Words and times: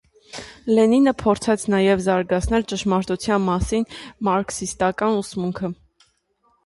Լենինը 0.77 1.11
փորձեց 1.23 1.65
նաև 1.73 2.01
զարգացնել 2.07 2.65
ճշմարտության 2.73 3.45
մասին 3.51 3.85
մարքսիստական 4.29 5.21
ուսմունքը։ 5.23 5.71